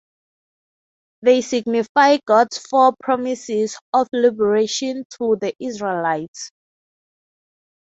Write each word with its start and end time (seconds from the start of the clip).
They 1.21 1.41
signify 1.41 2.17
God’s 2.25 2.57
four 2.57 2.95
promises 3.03 3.77
of 3.93 4.07
liberation 4.11 5.03
to 5.19 5.37
the 5.39 5.53
Israelites. 5.59 6.49